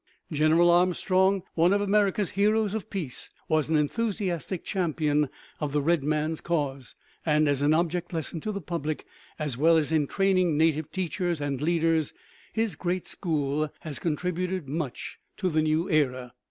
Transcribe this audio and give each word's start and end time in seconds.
General 0.31 0.71
Armstrong, 0.71 1.43
one 1.53 1.71
of 1.73 1.79
America's 1.79 2.31
heroes 2.31 2.73
of 2.73 2.89
peace, 2.89 3.29
was 3.47 3.69
an 3.69 3.75
enthusiastic 3.75 4.63
champion 4.63 5.29
of 5.59 5.73
the 5.73 5.79
red 5.83 6.01
man's 6.03 6.41
cause, 6.41 6.95
and 7.23 7.47
as 7.47 7.61
an 7.61 7.71
object 7.71 8.11
lesson 8.11 8.41
to 8.41 8.51
the 8.51 8.61
public, 8.61 9.05
as 9.37 9.57
well 9.57 9.77
as 9.77 9.91
in 9.91 10.07
training 10.07 10.57
native 10.57 10.91
teachers 10.91 11.39
and 11.39 11.61
leaders, 11.61 12.15
his 12.51 12.73
great 12.73 13.05
school 13.05 13.71
has 13.81 13.99
contributed 13.99 14.67
much 14.67 15.19
to 15.37 15.51
the 15.51 15.61
new 15.61 15.87
era. 15.87 16.33